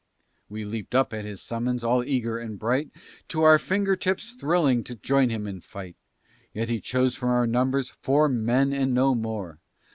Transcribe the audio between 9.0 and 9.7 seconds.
more.